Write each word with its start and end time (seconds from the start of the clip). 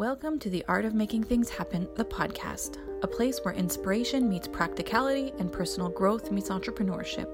Welcome 0.00 0.38
to 0.38 0.48
the 0.48 0.64
Art 0.66 0.86
of 0.86 0.94
Making 0.94 1.24
Things 1.24 1.50
Happen, 1.50 1.86
the 1.94 2.06
podcast, 2.06 2.78
a 3.02 3.06
place 3.06 3.38
where 3.42 3.52
inspiration 3.52 4.30
meets 4.30 4.48
practicality 4.48 5.30
and 5.38 5.52
personal 5.52 5.90
growth 5.90 6.30
meets 6.30 6.48
entrepreneurship. 6.48 7.28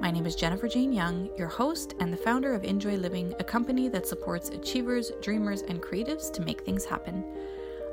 My 0.00 0.10
name 0.10 0.26
is 0.26 0.34
Jennifer 0.34 0.66
Jane 0.66 0.92
Young, 0.92 1.30
your 1.38 1.46
host 1.46 1.94
and 2.00 2.12
the 2.12 2.16
founder 2.16 2.52
of 2.52 2.64
Injoy 2.64 2.96
Living, 2.96 3.32
a 3.38 3.44
company 3.44 3.86
that 3.90 4.08
supports 4.08 4.48
achievers, 4.48 5.12
dreamers, 5.22 5.62
and 5.62 5.80
creatives 5.80 6.32
to 6.32 6.42
make 6.42 6.62
things 6.62 6.84
happen. 6.84 7.24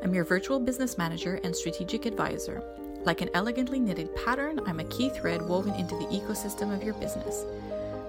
I'm 0.01 0.15
your 0.15 0.25
virtual 0.25 0.59
business 0.59 0.97
manager 0.97 1.39
and 1.43 1.55
strategic 1.55 2.07
advisor. 2.07 2.63
Like 3.03 3.21
an 3.21 3.29
elegantly 3.35 3.79
knitted 3.79 4.15
pattern, 4.15 4.61
I'm 4.65 4.79
a 4.79 4.85
key 4.85 5.09
thread 5.09 5.43
woven 5.43 5.75
into 5.75 5.95
the 5.95 6.05
ecosystem 6.05 6.73
of 6.73 6.81
your 6.81 6.95
business. 6.95 7.45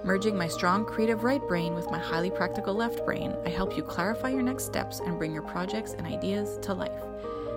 Merging 0.03 0.37
my 0.37 0.49
strong 0.49 0.83
creative 0.83 1.23
right 1.23 1.45
brain 1.47 1.75
with 1.75 1.89
my 1.89 1.97
highly 1.97 2.29
practical 2.29 2.73
left 2.73 3.05
brain, 3.05 3.33
I 3.45 3.49
help 3.49 3.77
you 3.77 3.83
clarify 3.83 4.29
your 4.29 4.41
next 4.41 4.65
steps 4.65 4.99
and 4.99 5.17
bring 5.17 5.31
your 5.31 5.43
projects 5.43 5.93
and 5.93 6.05
ideas 6.05 6.59
to 6.63 6.73
life. 6.73 7.01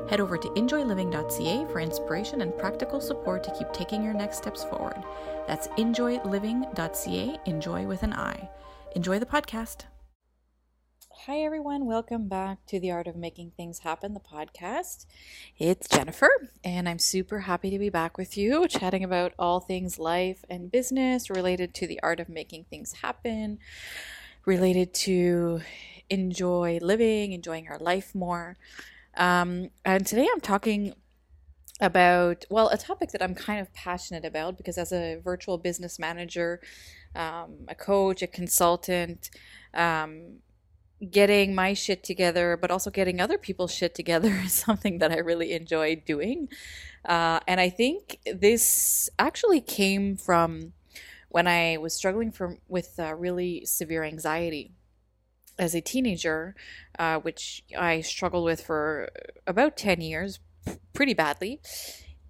Head 0.08 0.20
over 0.20 0.38
to 0.38 0.48
injoyliving.ca 0.50 1.66
for 1.72 1.80
inspiration 1.80 2.42
and 2.42 2.56
practical 2.56 3.00
support 3.00 3.42
to 3.42 3.50
keep 3.58 3.72
taking 3.72 4.04
your 4.04 4.14
next 4.14 4.38
steps 4.38 4.62
forward. 4.62 5.02
That's 5.48 5.66
injoyliving.ca, 5.68 7.40
enjoy 7.46 7.86
with 7.86 8.02
an 8.04 8.12
I. 8.12 8.48
Enjoy 8.94 9.18
the 9.18 9.26
podcast. 9.26 9.86
Hi, 11.24 11.38
everyone. 11.38 11.86
Welcome 11.86 12.28
back 12.28 12.64
to 12.66 12.78
the 12.78 12.92
Art 12.92 13.08
of 13.08 13.16
Making 13.16 13.50
Things 13.56 13.80
Happen, 13.80 14.14
the 14.14 14.20
podcast. 14.20 15.06
It's 15.58 15.88
Jennifer, 15.88 16.28
and 16.62 16.88
I'm 16.88 17.00
super 17.00 17.40
happy 17.40 17.70
to 17.70 17.80
be 17.80 17.88
back 17.88 18.16
with 18.16 18.36
you, 18.36 18.68
chatting 18.68 19.02
about 19.02 19.32
all 19.36 19.58
things 19.58 19.98
life 19.98 20.44
and 20.48 20.70
business 20.70 21.28
related 21.28 21.74
to 21.74 21.88
the 21.88 21.98
art 22.00 22.20
of 22.20 22.28
making 22.28 22.66
things 22.70 22.92
happen, 23.02 23.58
related 24.44 24.94
to 24.94 25.62
enjoy 26.08 26.78
living, 26.80 27.32
enjoying 27.32 27.66
our 27.68 27.78
life 27.78 28.14
more. 28.14 28.56
Um, 29.16 29.70
and 29.84 30.06
today 30.06 30.28
I'm 30.32 30.40
talking 30.40 30.94
about, 31.80 32.44
well, 32.50 32.68
a 32.68 32.78
topic 32.78 33.10
that 33.12 33.22
I'm 33.22 33.34
kind 33.34 33.60
of 33.60 33.72
passionate 33.72 34.24
about 34.24 34.56
because 34.58 34.78
as 34.78 34.92
a 34.92 35.16
virtual 35.24 35.58
business 35.58 35.98
manager, 35.98 36.60
um, 37.16 37.64
a 37.66 37.74
coach, 37.74 38.22
a 38.22 38.28
consultant, 38.28 39.30
um, 39.74 40.40
getting 41.10 41.54
my 41.54 41.74
shit 41.74 42.02
together, 42.02 42.56
but 42.56 42.70
also 42.70 42.90
getting 42.90 43.20
other 43.20 43.38
people's 43.38 43.72
shit 43.72 43.94
together 43.94 44.28
is 44.44 44.52
something 44.52 44.98
that 44.98 45.12
I 45.12 45.18
really 45.18 45.52
enjoy 45.52 45.96
doing. 45.96 46.48
Uh, 47.04 47.40
and 47.46 47.60
I 47.60 47.68
think 47.70 48.18
this 48.24 49.10
actually 49.18 49.60
came 49.60 50.16
from 50.16 50.72
when 51.28 51.46
I 51.46 51.76
was 51.76 51.94
struggling 51.94 52.32
from 52.32 52.58
with 52.68 52.94
uh, 52.98 53.14
really 53.14 53.64
severe 53.66 54.02
anxiety 54.04 54.72
as 55.58 55.74
a 55.74 55.80
teenager, 55.80 56.54
uh, 56.98 57.18
which 57.18 57.64
I 57.76 58.00
struggled 58.00 58.44
with 58.44 58.62
for 58.64 59.10
about 59.46 59.76
10 59.76 60.00
years, 60.00 60.38
pretty 60.92 61.14
badly. 61.14 61.60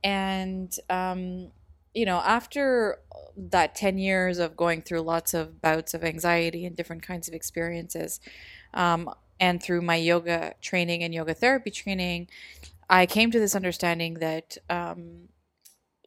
And, 0.02 0.74
um, 0.88 1.50
you 1.96 2.04
know, 2.04 2.18
after 2.18 2.98
that 3.38 3.74
10 3.74 3.96
years 3.96 4.38
of 4.38 4.54
going 4.54 4.82
through 4.82 5.00
lots 5.00 5.32
of 5.32 5.62
bouts 5.62 5.94
of 5.94 6.04
anxiety 6.04 6.66
and 6.66 6.76
different 6.76 7.02
kinds 7.02 7.26
of 7.26 7.32
experiences, 7.32 8.20
um, 8.74 9.10
and 9.40 9.62
through 9.62 9.80
my 9.80 9.96
yoga 9.96 10.54
training 10.60 11.02
and 11.02 11.14
yoga 11.14 11.32
therapy 11.32 11.70
training, 11.70 12.28
I 12.90 13.06
came 13.06 13.30
to 13.30 13.40
this 13.40 13.56
understanding 13.56 14.14
that 14.14 14.58
um, 14.68 15.28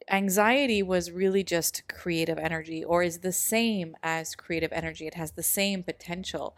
anxiety 0.08 0.80
was 0.80 1.10
really 1.10 1.42
just 1.42 1.82
creative 1.88 2.38
energy 2.38 2.84
or 2.84 3.02
is 3.02 3.18
the 3.18 3.32
same 3.32 3.96
as 4.00 4.36
creative 4.36 4.72
energy. 4.72 5.08
It 5.08 5.14
has 5.14 5.32
the 5.32 5.42
same 5.42 5.82
potential. 5.82 6.56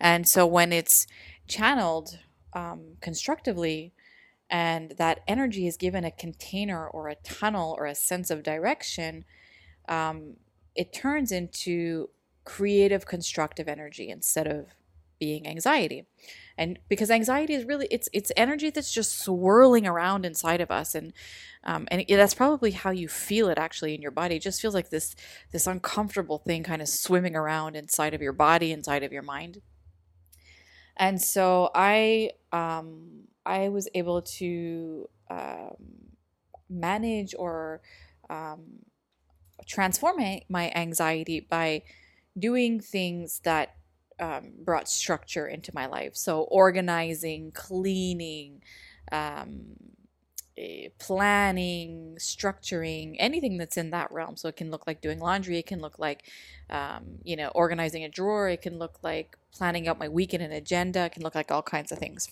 And 0.00 0.26
so 0.28 0.46
when 0.46 0.72
it's 0.72 1.06
channeled 1.46 2.18
um, 2.52 2.96
constructively, 3.00 3.93
and 4.54 4.92
that 4.98 5.18
energy 5.26 5.66
is 5.66 5.76
given 5.76 6.04
a 6.04 6.12
container 6.12 6.86
or 6.86 7.08
a 7.08 7.16
tunnel 7.16 7.74
or 7.76 7.86
a 7.86 7.94
sense 7.96 8.30
of 8.30 8.44
direction, 8.44 9.24
um, 9.88 10.34
it 10.76 10.92
turns 10.92 11.32
into 11.32 12.08
creative, 12.44 13.04
constructive 13.04 13.66
energy 13.66 14.08
instead 14.10 14.46
of 14.46 14.68
being 15.18 15.48
anxiety. 15.48 16.06
And 16.56 16.78
because 16.88 17.10
anxiety 17.10 17.54
is 17.54 17.64
really 17.64 17.88
it's 17.90 18.08
it's 18.12 18.30
energy 18.36 18.70
that's 18.70 18.92
just 18.92 19.18
swirling 19.18 19.88
around 19.88 20.24
inside 20.24 20.60
of 20.60 20.70
us 20.70 20.94
and 20.94 21.12
um, 21.64 21.88
and 21.90 22.04
that's 22.08 22.34
probably 22.34 22.70
how 22.70 22.90
you 22.90 23.08
feel 23.08 23.48
it 23.48 23.58
actually 23.58 23.92
in 23.92 24.02
your 24.02 24.12
body. 24.12 24.36
It 24.36 24.42
just 24.42 24.62
feels 24.62 24.74
like 24.74 24.90
this 24.90 25.16
this 25.50 25.66
uncomfortable 25.66 26.38
thing 26.38 26.62
kind 26.62 26.80
of 26.80 26.88
swimming 26.88 27.34
around 27.34 27.74
inside 27.74 28.14
of 28.14 28.22
your 28.22 28.32
body 28.32 28.70
inside 28.70 29.02
of 29.02 29.12
your 29.12 29.22
mind 29.22 29.62
and 30.96 31.20
so 31.20 31.70
i 31.74 32.30
um 32.52 33.24
i 33.46 33.68
was 33.68 33.88
able 33.94 34.22
to 34.22 35.08
um, 35.30 35.76
manage 36.68 37.34
or 37.38 37.82
um, 38.30 38.80
transform 39.66 40.16
my 40.48 40.70
anxiety 40.74 41.40
by 41.40 41.82
doing 42.38 42.80
things 42.80 43.40
that 43.44 43.76
um, 44.20 44.52
brought 44.64 44.88
structure 44.88 45.46
into 45.46 45.72
my 45.74 45.86
life. 45.86 46.16
So 46.16 46.42
organizing, 46.42 47.52
cleaning, 47.52 48.62
um, 49.12 49.76
planning, 50.98 52.16
structuring, 52.18 53.16
anything 53.18 53.56
that's 53.56 53.76
in 53.76 53.90
that 53.90 54.10
realm. 54.12 54.36
So 54.36 54.48
it 54.48 54.56
can 54.56 54.70
look 54.70 54.86
like 54.86 55.00
doing 55.00 55.18
laundry. 55.18 55.58
It 55.58 55.66
can 55.66 55.80
look 55.80 55.98
like, 55.98 56.24
um, 56.70 57.18
you 57.24 57.36
know, 57.36 57.48
organizing 57.54 58.04
a 58.04 58.08
drawer. 58.08 58.48
It 58.48 58.62
can 58.62 58.78
look 58.78 58.98
like 59.02 59.36
planning 59.52 59.88
out 59.88 59.98
my 59.98 60.08
weekend 60.08 60.42
and 60.42 60.52
agenda. 60.52 61.06
It 61.06 61.12
can 61.12 61.22
look 61.22 61.34
like 61.34 61.50
all 61.50 61.62
kinds 61.62 61.90
of 61.92 61.98
things. 61.98 62.28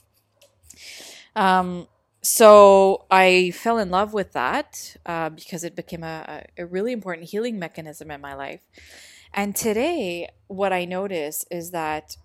Um, 1.34 1.88
so 2.22 3.06
I 3.10 3.50
fell 3.50 3.78
in 3.78 3.90
love 3.90 4.12
with 4.12 4.32
that 4.32 4.96
uh, 5.04 5.30
because 5.30 5.64
it 5.64 5.74
became 5.74 6.04
a, 6.04 6.44
a 6.56 6.66
really 6.66 6.92
important 6.92 7.30
healing 7.30 7.58
mechanism 7.58 8.10
in 8.10 8.20
my 8.20 8.34
life. 8.34 8.60
And 9.34 9.56
today, 9.56 10.28
what 10.46 10.72
I 10.72 10.84
notice 10.84 11.44
is 11.50 11.70
that 11.72 12.16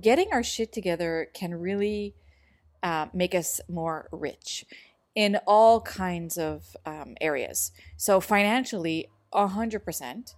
getting 0.00 0.28
our 0.32 0.42
shit 0.42 0.72
together 0.72 1.28
can 1.34 1.54
really 1.54 2.14
uh, 2.82 3.06
make 3.12 3.34
us 3.34 3.60
more 3.68 4.08
rich 4.12 4.64
in 5.14 5.36
all 5.46 5.80
kinds 5.80 6.38
of 6.38 6.76
um, 6.86 7.16
areas. 7.20 7.72
So, 7.96 8.20
financially, 8.20 9.08
100%. 9.32 10.34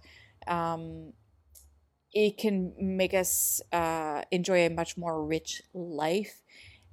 Um, 0.47 1.13
it 2.13 2.37
can 2.37 2.73
make 2.77 3.13
us 3.13 3.61
uh, 3.71 4.23
enjoy 4.31 4.65
a 4.65 4.69
much 4.69 4.97
more 4.97 5.23
rich 5.23 5.61
life, 5.73 6.41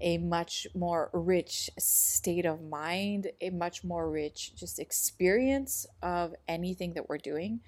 a 0.00 0.18
much 0.18 0.66
more 0.74 1.10
rich 1.12 1.70
state 1.78 2.46
of 2.46 2.62
mind, 2.62 3.28
a 3.40 3.50
much 3.50 3.82
more 3.82 4.08
rich 4.08 4.54
just 4.54 4.78
experience 4.78 5.86
of 6.02 6.34
anything 6.46 6.94
that 6.94 7.08
we're 7.08 7.18
doing. 7.18 7.60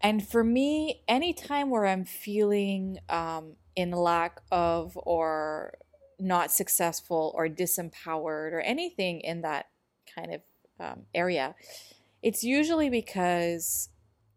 And 0.00 0.26
for 0.26 0.44
me, 0.44 1.02
anytime 1.08 1.70
where 1.70 1.86
I'm 1.86 2.04
feeling 2.04 2.98
um, 3.08 3.54
in 3.74 3.92
lack 3.92 4.40
of 4.50 4.96
or 4.96 5.78
not 6.22 6.50
successful 6.50 7.32
or 7.34 7.48
disempowered 7.48 8.52
or 8.52 8.60
anything 8.60 9.20
in 9.20 9.42
that 9.42 9.66
kind 10.14 10.34
of 10.34 10.40
um, 10.78 11.02
area, 11.14 11.54
it's 12.22 12.44
usually 12.44 12.88
because 12.88 13.88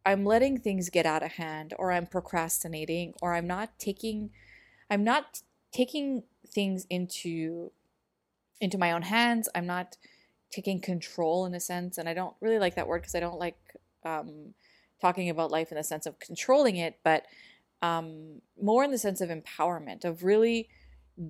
I'm 0.06 0.26
letting 0.26 0.60
things 0.60 0.90
get 0.90 1.06
out 1.06 1.24
of 1.24 1.34
hand 1.34 1.74
or 1.78 1.92
I'm 1.92 2.06
procrastinating 2.06 3.14
or 3.22 3.34
I'm 3.34 3.48
not 3.48 3.78
taking 3.80 4.32
I'm 4.90 5.04
not 5.04 5.42
taking 5.72 6.24
things 6.48 6.86
into 6.90 7.72
into 8.62 8.78
my 8.78 8.92
own 8.92 9.02
hands. 9.02 9.50
I'm 9.56 9.66
not 9.66 9.98
taking 10.52 10.80
control 10.80 11.46
in 11.46 11.54
a 11.54 11.60
sense 11.60 11.98
and 11.98 12.08
I 12.08 12.14
don't 12.14 12.36
really 12.40 12.60
like 12.60 12.76
that 12.76 12.88
word 12.88 13.02
because 13.02 13.16
I 13.16 13.20
don't 13.20 13.40
like 13.40 13.58
um, 14.06 14.54
talking 15.02 15.30
about 15.30 15.52
life 15.52 15.72
in 15.72 15.78
the 15.78 15.84
sense 15.84 16.06
of 16.06 16.20
controlling 16.20 16.78
it, 16.78 17.00
but 17.04 17.26
um, 17.82 18.42
more 18.62 18.84
in 18.84 18.92
the 18.92 18.98
sense 18.98 19.22
of 19.22 19.30
empowerment, 19.30 20.06
of 20.06 20.24
really 20.24 20.70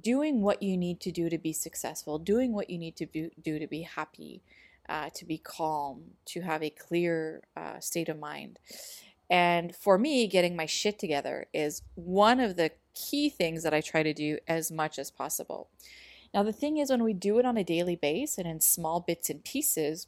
doing 0.01 0.41
what 0.41 0.63
you 0.63 0.77
need 0.77 0.99
to 1.01 1.11
do 1.11 1.29
to 1.29 1.37
be 1.37 1.53
successful, 1.53 2.17
doing 2.17 2.53
what 2.53 2.69
you 2.69 2.77
need 2.77 2.95
to 2.97 3.05
do, 3.05 3.59
to 3.59 3.67
be 3.67 3.81
happy, 3.81 4.41
uh, 4.89 5.09
to 5.13 5.25
be 5.25 5.37
calm, 5.37 6.01
to 6.25 6.41
have 6.41 6.63
a 6.63 6.69
clear 6.69 7.43
uh, 7.55 7.79
state 7.79 8.09
of 8.09 8.19
mind. 8.19 8.59
And 9.29 9.75
for 9.75 9.97
me, 9.97 10.27
getting 10.27 10.55
my 10.55 10.65
shit 10.65 10.99
together 10.99 11.47
is 11.53 11.81
one 11.95 12.39
of 12.39 12.55
the 12.55 12.71
key 12.93 13.29
things 13.29 13.63
that 13.63 13.73
I 13.73 13.81
try 13.81 14.03
to 14.03 14.13
do 14.13 14.37
as 14.47 14.71
much 14.71 14.99
as 14.99 15.11
possible. 15.11 15.69
Now, 16.33 16.43
the 16.43 16.53
thing 16.53 16.77
is, 16.77 16.89
when 16.89 17.03
we 17.03 17.13
do 17.13 17.39
it 17.39 17.45
on 17.45 17.57
a 17.57 17.63
daily 17.63 17.95
basis 17.95 18.37
and 18.37 18.47
in 18.47 18.59
small 18.59 18.99
bits 18.99 19.29
and 19.29 19.43
pieces, 19.43 20.07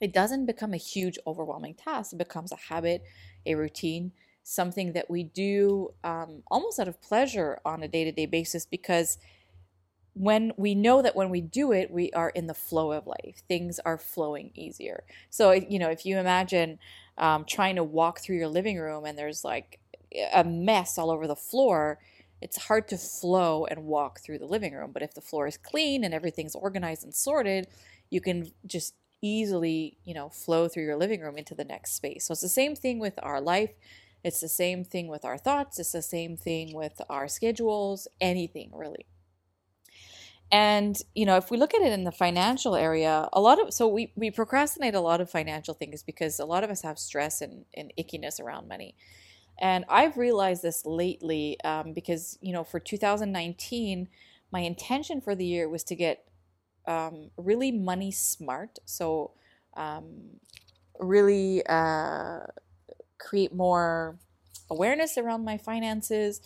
it 0.00 0.12
doesn't 0.12 0.46
become 0.46 0.74
a 0.74 0.78
huge, 0.78 1.18
overwhelming 1.26 1.74
task. 1.74 2.12
It 2.12 2.18
becomes 2.18 2.50
a 2.50 2.56
habit, 2.56 3.04
a 3.46 3.54
routine, 3.54 4.12
something 4.42 4.92
that 4.92 5.10
we 5.10 5.24
do 5.24 5.92
um, 6.04 6.42
almost 6.50 6.78
out 6.80 6.88
of 6.88 7.00
pleasure 7.00 7.60
on 7.64 7.82
a 7.82 7.88
day 7.88 8.04
to 8.04 8.12
day 8.12 8.26
basis 8.26 8.66
because 8.66 9.18
when 10.14 10.52
we 10.56 10.74
know 10.74 11.00
that 11.00 11.16
when 11.16 11.30
we 11.30 11.40
do 11.40 11.72
it, 11.72 11.90
we 11.90 12.10
are 12.12 12.30
in 12.30 12.46
the 12.46 12.54
flow 12.54 12.92
of 12.92 13.06
life. 13.06 13.42
Things 13.48 13.78
are 13.80 13.96
flowing 13.96 14.50
easier. 14.54 15.04
So, 15.30 15.52
you 15.52 15.78
know, 15.78 15.88
if 15.88 16.04
you 16.04 16.18
imagine 16.18 16.78
um, 17.16 17.44
trying 17.46 17.76
to 17.76 17.84
walk 17.84 18.20
through 18.20 18.36
your 18.36 18.48
living 18.48 18.78
room 18.78 19.04
and 19.06 19.16
there's 19.16 19.44
like 19.44 19.80
a 20.34 20.44
mess 20.44 20.98
all 20.98 21.10
over 21.10 21.26
the 21.26 21.36
floor, 21.36 21.98
it's 22.42 22.64
hard 22.64 22.88
to 22.88 22.98
flow 22.98 23.64
and 23.66 23.84
walk 23.84 24.20
through 24.20 24.38
the 24.38 24.46
living 24.46 24.74
room. 24.74 24.90
But 24.92 25.02
if 25.02 25.14
the 25.14 25.20
floor 25.20 25.46
is 25.46 25.56
clean 25.56 26.04
and 26.04 26.12
everything's 26.12 26.54
organized 26.54 27.04
and 27.04 27.14
sorted, 27.14 27.68
you 28.10 28.20
can 28.20 28.50
just 28.66 28.94
easily, 29.22 29.96
you 30.04 30.12
know, 30.12 30.28
flow 30.28 30.68
through 30.68 30.82
your 30.82 30.96
living 30.96 31.20
room 31.20 31.38
into 31.38 31.54
the 31.54 31.64
next 31.64 31.94
space. 31.94 32.26
So 32.26 32.32
it's 32.32 32.40
the 32.42 32.48
same 32.48 32.74
thing 32.74 32.98
with 32.98 33.14
our 33.22 33.40
life. 33.40 33.70
It's 34.24 34.40
the 34.40 34.48
same 34.48 34.84
thing 34.84 35.08
with 35.08 35.24
our 35.24 35.38
thoughts. 35.38 35.78
It's 35.78 35.92
the 35.92 36.02
same 36.02 36.36
thing 36.36 36.74
with 36.74 37.00
our 37.08 37.28
schedules, 37.28 38.08
anything 38.20 38.70
really. 38.72 39.06
And, 40.52 41.00
you 41.14 41.24
know, 41.24 41.38
if 41.38 41.50
we 41.50 41.56
look 41.56 41.72
at 41.72 41.80
it 41.80 41.92
in 41.92 42.04
the 42.04 42.12
financial 42.12 42.76
area, 42.76 43.26
a 43.32 43.40
lot 43.40 43.58
of, 43.58 43.72
so 43.72 43.88
we, 43.88 44.12
we 44.16 44.30
procrastinate 44.30 44.94
a 44.94 45.00
lot 45.00 45.22
of 45.22 45.30
financial 45.30 45.72
things 45.72 46.02
because 46.02 46.38
a 46.38 46.44
lot 46.44 46.62
of 46.62 46.68
us 46.68 46.82
have 46.82 46.98
stress 46.98 47.40
and, 47.40 47.64
and 47.74 47.90
ickiness 47.98 48.38
around 48.38 48.68
money. 48.68 48.94
And 49.58 49.86
I've 49.88 50.18
realized 50.18 50.62
this 50.62 50.84
lately 50.84 51.58
um, 51.64 51.94
because, 51.94 52.38
you 52.42 52.52
know, 52.52 52.64
for 52.64 52.80
2019, 52.80 54.08
my 54.50 54.60
intention 54.60 55.22
for 55.22 55.34
the 55.34 55.46
year 55.46 55.70
was 55.70 55.84
to 55.84 55.96
get 55.96 56.26
um, 56.86 57.30
really 57.38 57.72
money 57.72 58.10
smart. 58.10 58.78
So, 58.84 59.30
um, 59.74 60.38
really 60.98 61.64
uh, 61.66 62.40
create 63.32 63.54
more 63.54 64.18
awareness 64.68 65.16
around 65.16 65.42
my 65.42 65.56
finances, 65.56 66.42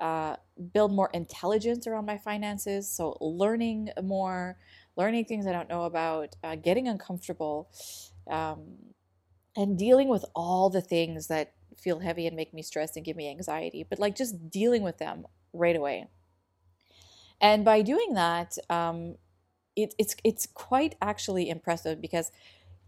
uh, 0.00 0.36
build 0.72 0.92
more 0.92 1.10
intelligence 1.12 1.88
around 1.88 2.06
my 2.06 2.18
finances. 2.18 2.88
So, 2.88 3.16
learning 3.20 3.90
more, 4.00 4.56
learning 4.94 5.24
things 5.24 5.44
I 5.44 5.50
don't 5.50 5.68
know 5.68 5.82
about, 5.82 6.36
uh, 6.44 6.54
getting 6.54 6.86
uncomfortable, 6.86 7.68
um, 8.28 8.60
and 9.56 9.76
dealing 9.76 10.08
with 10.08 10.24
all 10.36 10.70
the 10.70 10.80
things 10.80 11.26
that 11.26 11.52
feel 11.76 11.98
heavy 11.98 12.28
and 12.28 12.36
make 12.36 12.54
me 12.54 12.62
stressed 12.62 12.94
and 12.96 13.04
give 13.04 13.16
me 13.16 13.28
anxiety, 13.28 13.84
but 13.90 13.98
like 13.98 14.14
just 14.14 14.48
dealing 14.48 14.84
with 14.84 14.98
them 14.98 15.26
right 15.52 15.74
away. 15.74 16.06
And 17.40 17.64
by 17.64 17.82
doing 17.82 18.14
that, 18.14 18.56
um, 18.68 19.16
it, 19.74 19.94
it's 19.98 20.14
it's 20.22 20.46
quite 20.46 20.94
actually 21.02 21.50
impressive 21.50 22.00
because 22.00 22.30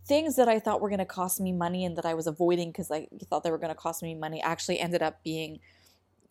things 0.06 0.37
that 0.37 0.49
I 0.49 0.58
thought 0.58 0.81
were 0.81 0.88
going 0.88 0.99
to 0.99 1.04
cost 1.04 1.40
me 1.40 1.52
money 1.52 1.84
and 1.84 1.96
that 1.96 2.06
I 2.06 2.14
was 2.14 2.26
avoiding 2.26 2.70
because 2.70 2.90
I 2.90 3.08
thought 3.28 3.44
they 3.44 3.50
were 3.50 3.58
going 3.58 3.75
to 3.75 3.75
cost 3.75 4.02
me 4.02 4.14
money 4.14 4.43
actually 4.43 4.81
ended 4.81 5.02
up 5.02 5.22
being 5.22 5.60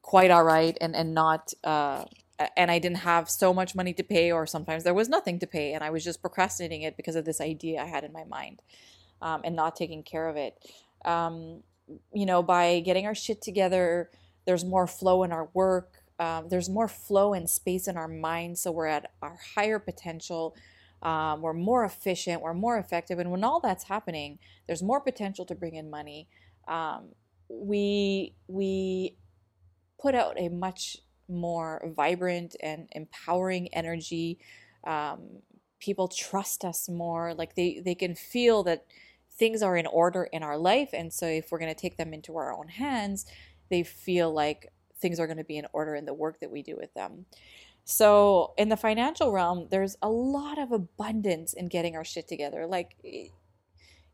quite 0.02 0.32
all 0.32 0.44
right 0.44 0.78
and 0.82 0.96
and 0.96 1.14
not 1.14 1.54
uh, 1.64 2.06
and 2.58 2.72
I 2.72 2.80
didn't 2.80 3.00
have 3.00 3.30
so 3.30 3.54
much 3.54 3.76
money 3.76 3.94
to 3.94 4.04
pay 4.04 4.32
or 4.32 4.46
sometimes 4.46 4.84
there 4.84 4.94
was 4.94 5.10
nothing 5.10 5.40
to 5.40 5.48
pay 5.48 5.74
and 5.74 5.84
I 5.84 5.90
was 5.90 6.04
just 6.04 6.22
procrastinating 6.22 6.82
it 6.82 6.98
because 6.98 7.16
of 7.16 7.26
this 7.26 7.40
idea 7.40 7.82
I 7.82 7.86
had 7.86 8.04
in 8.04 8.12
my 8.12 8.24
mind 8.24 8.62
um, 9.22 9.42
and 9.44 9.56
not 9.56 9.76
taking 9.76 10.04
care 10.04 10.28
of 10.28 10.36
it. 10.36 10.58
Um, 11.06 11.64
you 12.14 12.26
know, 12.26 12.42
by 12.42 12.80
getting 12.80 13.06
our 13.06 13.16
shit 13.16 13.42
together, 13.42 14.10
there's 14.46 14.66
more 14.66 14.88
flow 14.88 15.24
in 15.24 15.32
our 15.32 15.50
work. 15.54 16.04
Um, 16.20 16.50
there's 16.50 16.70
more 16.70 16.88
flow 16.88 17.34
and 17.34 17.50
space 17.50 17.88
in 17.88 17.98
our 17.98 18.08
mind, 18.08 18.60
so 18.60 18.72
we're 18.72 18.88
at 18.88 19.12
our 19.22 19.40
higher 19.56 19.80
potential. 19.80 20.56
Um, 21.02 21.42
we're 21.42 21.54
more 21.54 21.84
efficient. 21.84 22.42
We're 22.42 22.54
more 22.54 22.78
effective, 22.78 23.20
and 23.20 23.32
when 23.32 23.44
all 23.44 23.60
that's 23.60 23.86
happening, 23.86 24.40
there's 24.68 24.84
more 24.84 25.02
potential 25.02 25.46
to 25.46 25.56
bring 25.56 25.76
in 25.76 25.90
money. 25.90 26.28
Um, 26.68 27.10
we 27.50 28.36
we 28.48 29.18
put 30.00 30.16
out 30.16 30.40
a 30.40 30.50
much 30.50 30.98
more 31.28 31.82
vibrant 31.96 32.56
and 32.62 32.88
empowering 32.92 33.68
energy. 33.74 34.40
Um, 34.84 35.42
people 35.80 36.08
trust 36.08 36.64
us 36.64 36.90
more. 36.90 37.34
Like 37.34 37.56
they, 37.56 37.82
they 37.84 37.96
can 37.96 38.16
feel 38.16 38.64
that 38.64 38.86
things 39.32 39.62
are 39.62 39.78
in 39.78 39.88
order 39.88 40.24
in 40.32 40.44
our 40.44 40.58
life. 40.58 40.90
And 40.94 41.12
so 41.12 41.26
if 41.26 41.52
we're 41.52 41.60
going 41.60 41.74
to 41.74 41.80
take 41.80 41.98
them 41.98 42.14
into 42.14 42.38
our 42.38 42.54
own 42.54 42.68
hands, 42.68 43.26
they 43.70 43.84
feel 43.84 44.32
like 44.32 44.72
things 45.00 45.20
are 45.20 45.28
going 45.28 45.38
to 45.38 45.44
be 45.44 45.58
in 45.58 45.66
order 45.74 45.96
in 45.96 46.06
the 46.06 46.14
work 46.14 46.40
that 46.42 46.52
we 46.52 46.62
do 46.62 46.76
with 46.76 46.94
them. 46.94 47.26
So 47.84 48.54
in 48.58 48.70
the 48.70 48.78
financial 48.78 49.32
realm, 49.32 49.68
there's 49.70 49.98
a 50.02 50.10
lot 50.10 50.58
of 50.58 50.72
abundance 50.72 51.54
in 51.54 51.68
getting 51.68 51.96
our 51.96 52.06
shit 52.06 52.28
together. 52.28 52.66
Like 52.68 52.96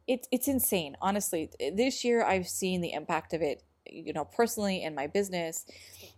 it's 0.08 0.28
it's 0.32 0.48
insane. 0.48 0.96
Honestly, 1.02 1.50
this 1.76 2.04
year 2.04 2.24
I've 2.24 2.48
seen 2.48 2.82
the 2.82 2.94
impact 2.94 3.34
of 3.34 3.42
it 3.42 3.64
you 3.92 4.14
know, 4.14 4.26
personally 4.26 4.84
in 4.84 4.96
my 4.96 5.08
business 5.08 5.66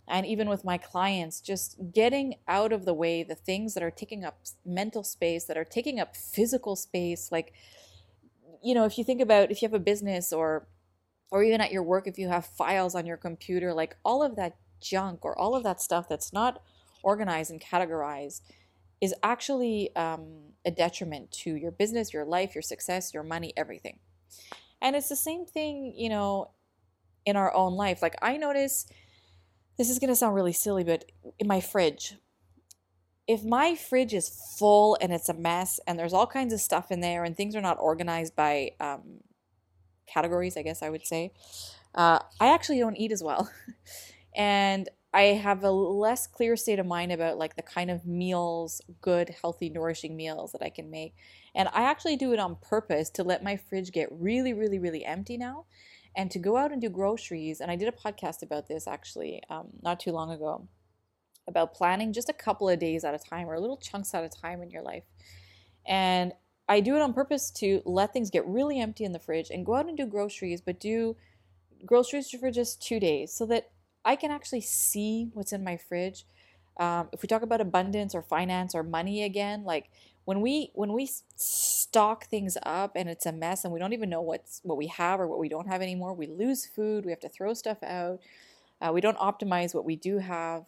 and 0.08 0.26
even 0.26 0.50
with 0.50 0.64
my 0.64 0.78
clients, 0.78 1.40
just 1.40 1.78
getting 1.94 2.36
out 2.48 2.72
of 2.72 2.86
the 2.86 2.94
way 2.94 3.24
the 3.24 3.36
things 3.36 3.74
that 3.74 3.84
are 3.84 3.92
taking 3.92 4.26
up 4.26 4.40
mental 4.66 5.04
space, 5.04 5.46
that 5.46 5.58
are 5.58 5.66
taking 5.66 6.00
up 6.00 6.16
physical 6.16 6.76
space. 6.76 7.32
Like, 7.32 7.54
you 8.64 8.74
know, 8.74 8.86
if 8.86 8.98
you 8.98 9.04
think 9.04 9.22
about 9.22 9.52
if 9.52 9.62
you 9.62 9.68
have 9.68 9.74
a 9.74 9.80
business 9.80 10.34
or 10.34 10.68
or 11.32 11.44
even 11.44 11.62
at 11.62 11.72
your 11.72 11.84
work, 11.84 12.08
if 12.08 12.18
you 12.18 12.28
have 12.28 12.46
files 12.46 12.96
on 12.96 13.06
your 13.06 13.18
computer, 13.18 13.74
like 13.74 13.96
all 14.04 14.24
of 14.24 14.36
that 14.36 14.56
junk 14.82 15.24
or 15.24 15.38
all 15.38 15.56
of 15.56 15.64
that 15.64 15.82
stuff 15.82 16.10
that's 16.10 16.34
not 16.34 16.62
organized 17.04 17.52
and 17.52 17.62
categorize 17.62 18.42
is 19.02 19.14
actually 19.24 19.96
um, 19.96 20.54
a 20.66 20.72
detriment 20.72 21.32
to 21.32 21.56
your 21.56 21.72
business, 21.72 22.14
your 22.14 22.26
life, 22.26 22.54
your 22.54 22.62
success, 22.62 23.14
your 23.14 23.24
money, 23.24 23.54
everything. 23.56 24.00
And 24.82 24.96
it's 24.96 25.10
the 25.10 25.16
same 25.16 25.46
thing, 25.46 25.94
you 25.96 26.10
know, 26.10 26.52
in 27.26 27.36
our 27.36 27.54
own 27.54 27.74
life. 27.74 28.02
Like 28.02 28.16
I 28.22 28.38
notice 28.38 28.86
this 29.78 29.90
is 29.90 30.00
going 30.00 30.10
to 30.10 30.16
sound 30.16 30.36
really 30.36 30.54
silly, 30.54 30.84
but 30.84 31.06
in 31.38 31.48
my 31.48 31.62
fridge, 31.62 32.16
if 33.28 33.44
my 33.44 33.76
fridge 33.76 34.14
is 34.14 34.30
full 34.58 34.98
and 35.00 35.14
it's 35.14 35.30
a 35.30 35.34
mess 35.34 35.80
and 35.86 36.00
there's 36.00 36.14
all 36.14 36.28
kinds 36.28 36.52
of 36.52 36.60
stuff 36.60 36.92
in 36.92 37.00
there 37.00 37.24
and 37.24 37.38
things 37.38 37.56
are 37.56 37.62
not 37.62 37.78
organized 37.80 38.36
by 38.36 38.72
um, 38.80 39.20
categories, 40.08 40.58
I 40.58 40.64
guess 40.64 40.82
I 40.82 40.90
would 40.90 41.06
say, 41.06 41.32
uh, 41.96 42.20
I 42.40 42.48
actually 42.54 42.80
don't 42.80 42.96
eat 42.96 43.12
as 43.12 43.24
well. 43.24 43.50
and 44.36 44.90
I 45.14 45.22
have 45.22 45.64
a 45.64 45.72
less 45.72 46.28
clear 46.28 46.56
state 46.56 46.78
of 46.78 46.86
mind 46.86 47.12
about 47.12 47.38
like 47.38 47.56
the 47.56 47.64
kind 47.64 47.90
of 47.90 48.06
meals, 48.06 48.82
good, 49.02 49.36
healthy, 49.42 49.70
nourishing 49.70 50.16
meals 50.16 50.52
that 50.52 50.62
I 50.62 50.70
can 50.70 50.92
make. 50.92 51.16
And 51.56 51.68
I 51.74 51.84
actually 51.84 52.16
do 52.16 52.32
it 52.32 52.40
on 52.40 52.58
purpose 52.62 53.10
to 53.12 53.24
let 53.24 53.44
my 53.44 53.58
fridge 53.58 53.92
get 53.92 54.10
really, 54.12 54.54
really, 54.54 54.78
really 54.78 55.04
empty 55.04 55.38
now 55.38 55.66
and 56.16 56.30
to 56.32 56.40
go 56.40 56.58
out 56.58 56.72
and 56.72 56.82
do 56.82 56.90
groceries. 56.90 57.60
And 57.60 57.72
I 57.72 57.76
did 57.76 57.88
a 57.88 57.92
podcast 57.92 58.44
about 58.44 58.68
this 58.68 58.88
actually 58.88 59.42
um, 59.50 59.70
not 59.82 60.00
too 60.00 60.12
long 60.12 60.32
ago 60.32 60.68
about 61.48 61.74
planning 61.74 62.14
just 62.14 62.30
a 62.30 62.34
couple 62.34 62.70
of 62.70 62.78
days 62.78 63.04
at 63.04 63.16
a 63.16 63.20
time 63.20 63.50
or 63.50 63.60
little 63.60 63.78
chunks 63.78 64.14
at 64.14 64.24
a 64.24 64.30
time 64.30 64.62
in 64.62 64.70
your 64.70 64.84
life. 64.84 65.04
And 65.88 66.34
I 66.68 66.82
do 66.82 66.96
it 66.96 67.02
on 67.02 67.14
purpose 67.14 67.50
to 67.52 67.82
let 67.84 68.14
things 68.14 68.30
get 68.30 68.46
really 68.46 68.80
empty 68.80 69.04
in 69.04 69.12
the 69.12 69.20
fridge 69.20 69.50
and 69.50 69.66
go 69.66 69.74
out 69.74 69.88
and 69.88 69.98
do 69.98 70.06
groceries, 70.06 70.62
but 70.62 70.80
do 70.80 71.16
groceries 71.84 72.30
for 72.30 72.52
just 72.52 72.80
two 72.80 73.00
days 73.00 73.34
so 73.34 73.48
that 73.48 73.72
I 74.06 74.16
can 74.16 74.32
actually 74.32 74.62
see 74.62 75.30
what's 75.34 75.54
in 75.54 75.64
my 75.64 75.78
fridge. 75.78 76.26
Um, 76.78 77.10
if 77.12 77.22
we 77.22 77.28
talk 77.28 77.42
about 77.42 77.62
abundance 77.62 78.16
or 78.16 78.22
finance 78.22 78.74
or 78.74 78.84
money 78.84 79.24
again, 79.24 79.64
like 79.64 79.90
when 80.26 80.42
we 80.42 80.72
when 80.74 80.94
we 80.94 81.10
stock 81.36 82.28
things 82.28 82.58
up 82.64 82.94
and 82.96 83.10
it's 83.10 83.26
a 83.26 83.32
mess 83.32 83.64
and 83.64 83.74
we 83.74 83.80
don't 83.80 83.94
even 83.94 84.10
know 84.10 84.22
what's 84.22 84.62
what 84.64 84.78
we 84.78 84.88
have 84.88 85.20
or 85.20 85.28
what 85.28 85.40
we 85.40 85.50
don't 85.50 85.68
have 85.68 85.82
anymore 85.82 86.14
we 86.14 86.28
lose 86.28 86.68
food 86.68 87.04
we 87.04 87.12
have 87.12 87.20
to 87.20 87.28
throw 87.28 87.52
stuff 87.52 87.82
out 87.82 88.20
uh, 88.82 88.92
we 88.94 89.02
don't 89.02 89.18
optimize 89.18 89.74
what 89.76 89.86
we 89.86 89.96
do 89.96 90.20
have. 90.20 90.66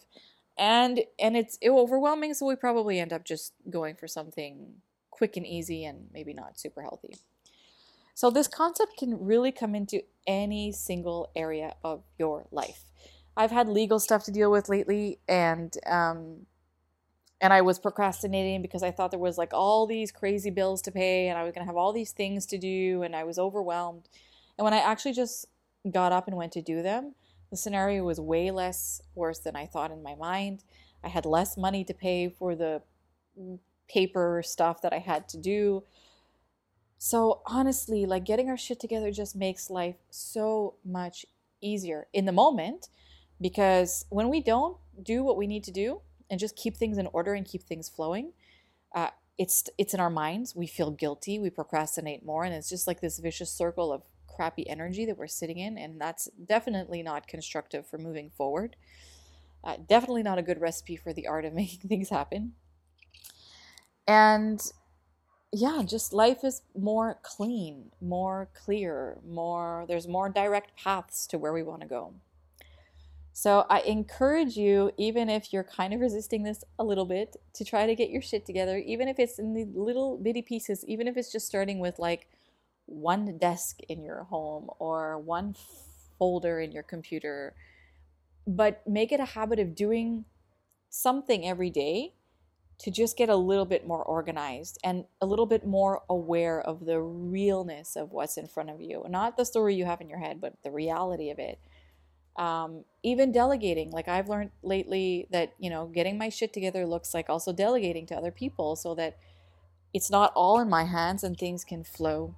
And 0.57 1.01
and 1.17 1.37
it's 1.37 1.57
overwhelming 1.65 2.33
so 2.33 2.45
we 2.45 2.55
probably 2.55 2.99
end 2.99 3.13
up 3.13 3.23
just 3.23 3.53
going 3.69 3.95
for 3.95 4.07
something 4.07 4.75
quick 5.09 5.37
and 5.37 5.47
easy 5.47 5.85
and 5.85 6.07
maybe 6.13 6.33
not 6.33 6.59
super 6.59 6.81
healthy. 6.81 7.15
So 8.13 8.29
this 8.29 8.47
concept 8.47 8.97
can 8.97 9.23
really 9.23 9.51
come 9.51 9.73
into 9.73 10.03
any 10.27 10.71
single 10.71 11.31
area 11.35 11.75
of 11.83 12.03
your 12.19 12.45
life 12.51 12.83
i've 13.37 13.51
had 13.51 13.67
legal 13.67 13.99
stuff 13.99 14.23
to 14.23 14.31
deal 14.31 14.51
with 14.51 14.69
lately 14.69 15.19
and 15.27 15.77
um, 15.85 16.45
and 17.41 17.51
I 17.51 17.61
was 17.61 17.79
procrastinating 17.79 18.61
because 18.61 18.83
I 18.83 18.91
thought 18.91 19.09
there 19.09 19.19
was 19.19 19.37
like 19.37 19.51
all 19.51 19.87
these 19.87 20.11
crazy 20.11 20.51
bills 20.51 20.79
to 20.83 20.91
pay 20.91 21.27
and 21.27 21.37
I 21.37 21.43
was 21.43 21.53
to 21.55 21.63
have 21.63 21.75
all 21.75 21.91
these 21.91 22.11
things 22.11 22.45
to 22.45 22.57
do 22.59 23.01
and 23.01 23.15
I 23.15 23.23
was 23.23 23.39
overwhelmed. 23.39 24.07
And 24.57 24.63
when 24.63 24.75
I 24.75 24.77
actually 24.77 25.13
just 25.13 25.47
got 25.91 26.11
up 26.11 26.27
and 26.27 26.37
went 26.37 26.51
to 26.51 26.61
do 26.61 26.83
them, 26.83 27.15
the 27.49 27.57
scenario 27.57 28.03
was 28.03 28.19
way 28.19 28.51
less 28.51 29.01
worse 29.15 29.39
than 29.39 29.55
I 29.55 29.65
thought 29.65 29.89
in 29.89 30.03
my 30.03 30.13
mind. 30.13 30.63
I 31.03 31.07
had 31.07 31.25
less 31.25 31.57
money 31.57 31.83
to 31.85 31.95
pay 31.95 32.29
for 32.29 32.55
the 32.55 32.83
paper 33.89 34.43
stuff 34.45 34.83
that 34.83 34.93
I 34.93 34.99
had 34.99 35.27
to 35.29 35.37
do. 35.37 35.83
So 36.99 37.41
honestly, 37.47 38.05
like 38.05 38.23
getting 38.23 38.49
our 38.49 38.57
shit 38.57 38.79
together 38.79 39.11
just 39.11 39.35
makes 39.35 39.71
life 39.71 39.95
so 40.11 40.75
much 40.85 41.25
easier 41.59 42.07
in 42.13 42.25
the 42.25 42.31
moment 42.31 42.89
because 43.41 44.05
when 44.09 44.29
we 44.29 44.41
don't 44.41 44.77
do 45.03 45.23
what 45.23 45.37
we 45.37 45.47
need 45.47 45.63
to 45.63 45.71
do, 45.71 46.01
and 46.31 46.39
just 46.39 46.55
keep 46.55 46.77
things 46.77 46.97
in 46.97 47.07
order 47.13 47.33
and 47.33 47.45
keep 47.45 47.61
things 47.61 47.89
flowing. 47.89 48.31
Uh, 48.95 49.09
it's 49.37 49.69
it's 49.77 49.93
in 49.93 49.99
our 49.99 50.09
minds. 50.09 50.55
We 50.55 50.65
feel 50.65 50.89
guilty. 50.89 51.37
We 51.37 51.49
procrastinate 51.49 52.25
more, 52.25 52.45
and 52.45 52.55
it's 52.55 52.69
just 52.69 52.87
like 52.87 53.01
this 53.01 53.19
vicious 53.19 53.51
circle 53.51 53.91
of 53.91 54.03
crappy 54.27 54.67
energy 54.67 55.05
that 55.05 55.17
we're 55.17 55.27
sitting 55.27 55.59
in, 55.59 55.77
and 55.77 55.99
that's 55.99 56.29
definitely 56.47 57.03
not 57.03 57.27
constructive 57.27 57.85
for 57.85 57.97
moving 57.97 58.31
forward. 58.31 58.77
Uh, 59.63 59.75
definitely 59.87 60.23
not 60.23 60.39
a 60.39 60.41
good 60.41 60.59
recipe 60.59 60.95
for 60.95 61.13
the 61.13 61.27
art 61.27 61.45
of 61.45 61.53
making 61.61 61.89
things 61.89 62.09
happen. 62.09 62.53
And 64.07 64.61
yeah, 65.53 65.83
just 65.85 66.13
life 66.13 66.43
is 66.45 66.61
more 66.77 67.19
clean, 67.23 67.91
more 67.99 68.49
clear, 68.53 69.17
more. 69.27 69.83
There's 69.87 70.07
more 70.07 70.29
direct 70.29 70.77
paths 70.77 71.27
to 71.27 71.37
where 71.37 71.51
we 71.51 71.61
want 71.61 71.81
to 71.81 71.87
go. 71.87 72.13
So 73.33 73.65
I 73.69 73.79
encourage 73.81 74.57
you, 74.57 74.91
even 74.97 75.29
if 75.29 75.53
you're 75.53 75.63
kind 75.63 75.93
of 75.93 76.01
resisting 76.01 76.43
this 76.43 76.63
a 76.77 76.83
little 76.83 77.05
bit, 77.05 77.37
to 77.53 77.63
try 77.63 77.85
to 77.85 77.95
get 77.95 78.09
your 78.09 78.21
shit 78.21 78.45
together, 78.45 78.77
even 78.77 79.07
if 79.07 79.19
it's 79.19 79.39
in 79.39 79.53
the 79.53 79.65
little 79.73 80.17
bitty 80.17 80.41
pieces, 80.41 80.83
even 80.85 81.07
if 81.07 81.15
it's 81.15 81.31
just 81.31 81.47
starting 81.47 81.79
with 81.79 81.97
like 81.97 82.27
one 82.85 83.37
desk 83.37 83.79
in 83.87 84.03
your 84.03 84.23
home 84.23 84.69
or 84.79 85.17
one 85.17 85.55
folder 86.19 86.59
in 86.59 86.71
your 86.71 86.83
computer. 86.83 87.55
But 88.45 88.85
make 88.85 89.11
it 89.11 89.19
a 89.19 89.25
habit 89.25 89.59
of 89.59 89.75
doing 89.75 90.25
something 90.89 91.47
every 91.47 91.69
day 91.69 92.13
to 92.79 92.91
just 92.91 93.15
get 93.15 93.29
a 93.29 93.35
little 93.35 93.65
bit 93.65 93.87
more 93.87 94.03
organized 94.03 94.77
and 94.83 95.05
a 95.21 95.25
little 95.25 95.45
bit 95.45 95.65
more 95.65 96.01
aware 96.09 96.59
of 96.59 96.85
the 96.85 96.99
realness 96.99 97.95
of 97.95 98.11
what's 98.11 98.37
in 98.37 98.47
front 98.47 98.71
of 98.71 98.81
you. 98.81 99.05
Not 99.07 99.37
the 99.37 99.45
story 99.45 99.75
you 99.75 99.85
have 99.85 100.01
in 100.01 100.09
your 100.09 100.19
head, 100.19 100.41
but 100.41 100.55
the 100.63 100.71
reality 100.71 101.29
of 101.29 101.39
it 101.39 101.59
um, 102.41 102.85
even 103.03 103.31
delegating. 103.31 103.91
Like 103.91 104.07
i've 104.07 104.27
learned 104.27 104.49
lately 104.63 105.27
that 105.31 105.53
you 105.59 105.69
know 105.69 105.85
getting 105.85 106.17
my 106.17 106.29
shit 106.29 106.51
together 106.51 106.85
looks 106.87 107.13
like 107.13 107.29
also 107.29 107.53
delegating 107.53 108.07
to 108.07 108.15
other 108.15 108.31
people 108.31 108.75
so 108.75 108.95
that 108.95 109.17
it's 109.93 110.09
not 110.09 110.33
all 110.35 110.59
in 110.59 110.67
my 110.69 110.85
hands 110.85 111.23
and 111.23 111.37
things 111.37 111.63
can 111.63 111.83
flow 111.83 112.35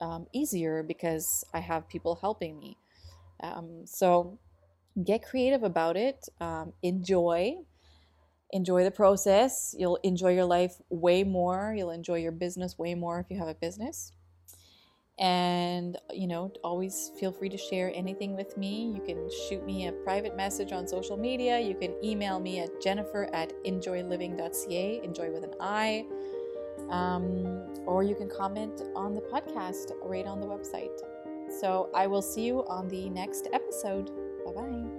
um, 0.00 0.26
easier 0.32 0.82
because 0.82 1.44
i 1.54 1.60
have 1.60 1.88
people 1.88 2.16
helping 2.16 2.58
me. 2.58 2.76
Um, 3.42 3.86
so 3.86 4.38
get 5.04 5.22
creative 5.22 5.62
about 5.62 5.96
it. 5.96 6.28
Um, 6.40 6.72
enjoy. 6.82 7.58
Enjoy 8.52 8.82
the 8.82 8.90
process. 8.90 9.74
You'll 9.78 10.00
enjoy 10.02 10.32
your 10.34 10.46
life 10.46 10.80
way 10.88 11.22
more. 11.22 11.74
You'll 11.76 11.90
enjoy 11.90 12.18
your 12.18 12.32
business 12.32 12.78
way 12.78 12.94
more 12.94 13.20
if 13.20 13.26
you 13.30 13.38
have 13.38 13.48
a 13.48 13.54
business 13.54 14.12
and, 15.18 15.96
you 16.12 16.26
know, 16.26 16.52
always 16.62 17.10
feel 17.18 17.32
free 17.32 17.48
to 17.48 17.56
share 17.56 17.90
anything 17.94 18.36
with 18.36 18.56
me. 18.56 18.92
You 18.94 19.00
can 19.00 19.30
shoot 19.48 19.64
me 19.64 19.86
a 19.86 19.92
private 19.92 20.36
message 20.36 20.72
on 20.72 20.86
social 20.86 21.16
media. 21.16 21.58
You 21.58 21.74
can 21.74 21.94
email 22.04 22.38
me 22.38 22.60
at 22.60 22.82
jennifer 22.82 23.28
at 23.32 23.52
injoyliving.ca, 23.64 25.00
enjoy 25.02 25.30
with 25.30 25.44
an 25.44 25.54
I. 25.60 26.04
Um, 26.90 27.74
or 27.86 28.02
you 28.02 28.14
can 28.14 28.28
comment 28.28 28.82
on 28.94 29.14
the 29.14 29.22
podcast 29.22 29.92
right 30.02 30.26
on 30.26 30.40
the 30.40 30.46
website. 30.46 31.00
So 31.60 31.90
I 31.94 32.06
will 32.06 32.22
see 32.22 32.42
you 32.42 32.64
on 32.66 32.88
the 32.88 33.08
next 33.08 33.48
episode. 33.52 34.10
Bye 34.44 34.52
bye. 34.52 34.95